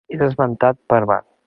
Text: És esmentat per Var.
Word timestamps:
És 0.17 0.21
esmentat 0.29 0.81
per 0.95 1.03
Var. 1.13 1.23